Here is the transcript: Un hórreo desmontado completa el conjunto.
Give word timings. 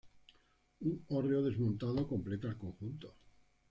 Un 0.89 0.95
hórreo 1.09 1.43
desmontado 1.43 2.07
completa 2.07 2.47
el 2.47 2.57
conjunto. 2.57 3.13